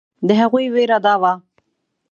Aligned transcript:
د 0.27 0.29
هغوی 0.41 0.65
وېره 0.73 0.97
دا 1.05 1.13
وه. 1.21 1.33